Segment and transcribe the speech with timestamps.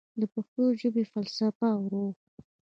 [0.19, 2.13] د پښتو ژبې فلسفه او روح